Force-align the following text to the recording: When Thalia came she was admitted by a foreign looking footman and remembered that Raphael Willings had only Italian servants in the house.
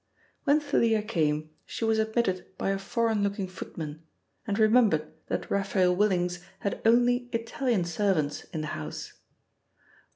When 0.45 0.59
Thalia 0.59 1.03
came 1.03 1.51
she 1.63 1.85
was 1.85 1.99
admitted 1.99 2.57
by 2.57 2.71
a 2.71 2.79
foreign 2.79 3.21
looking 3.21 3.47
footman 3.47 4.01
and 4.47 4.57
remembered 4.57 5.13
that 5.27 5.51
Raphael 5.51 5.95
Willings 5.95 6.39
had 6.61 6.81
only 6.87 7.29
Italian 7.33 7.85
servants 7.85 8.45
in 8.45 8.61
the 8.61 8.67
house. 8.73 9.13